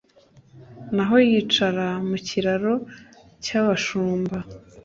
naho 0.95 1.15
yicara 1.29 1.87
mukiraro 2.07 2.73
cyabashumba 3.43 4.37